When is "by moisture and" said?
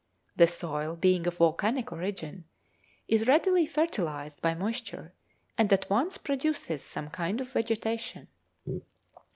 4.41-5.71